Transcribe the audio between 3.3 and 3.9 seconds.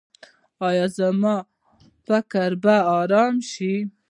شي؟